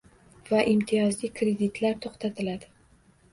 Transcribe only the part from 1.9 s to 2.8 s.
to'xtatiladi